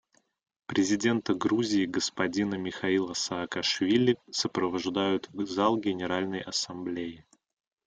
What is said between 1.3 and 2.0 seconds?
Грузии